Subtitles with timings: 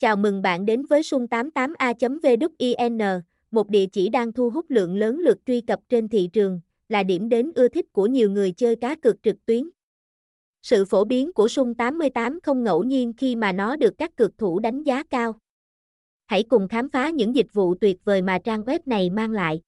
[0.00, 5.38] Chào mừng bạn đến với sung88a.vn, một địa chỉ đang thu hút lượng lớn lượt
[5.46, 8.94] truy cập trên thị trường, là điểm đến ưa thích của nhiều người chơi cá
[8.94, 9.70] cược trực tuyến.
[10.62, 14.38] Sự phổ biến của sung 88 không ngẫu nhiên khi mà nó được các cược
[14.38, 15.34] thủ đánh giá cao.
[16.26, 19.60] Hãy cùng khám phá những dịch vụ tuyệt vời mà trang web này mang lại.